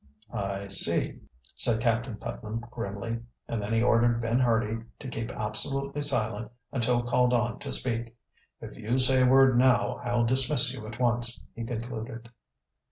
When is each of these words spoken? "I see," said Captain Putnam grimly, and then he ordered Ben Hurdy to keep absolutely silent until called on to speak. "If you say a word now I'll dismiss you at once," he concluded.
"I 0.33 0.65
see," 0.65 1.19
said 1.53 1.79
Captain 1.79 2.15
Putnam 2.17 2.65
grimly, 2.71 3.19
and 3.47 3.61
then 3.61 3.71
he 3.71 3.83
ordered 3.83 4.19
Ben 4.19 4.39
Hurdy 4.39 4.83
to 4.97 5.07
keep 5.07 5.29
absolutely 5.29 6.01
silent 6.01 6.51
until 6.71 7.03
called 7.03 7.33
on 7.33 7.59
to 7.59 7.71
speak. 7.71 8.17
"If 8.61 8.75
you 8.77 8.97
say 8.97 9.21
a 9.21 9.27
word 9.29 9.59
now 9.59 9.97
I'll 9.97 10.25
dismiss 10.25 10.73
you 10.73 10.87
at 10.87 10.97
once," 10.99 11.45
he 11.55 11.63
concluded. 11.65 12.29